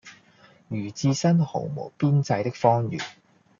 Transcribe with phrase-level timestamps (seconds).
[0.67, 2.99] 如置身毫無邊際的荒原，